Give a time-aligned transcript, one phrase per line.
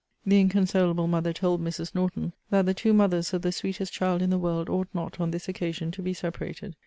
[0.25, 1.93] The inconsolable mother told Mrs.
[1.93, 5.29] Norton, that the two mothers of the sweetest child in the world ought not, on
[5.29, 6.75] this occasion, to be separated.